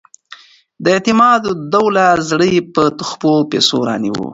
[0.83, 4.27] د اعتمادالدولة زړه یې په تحفو او پیسو رانیوی.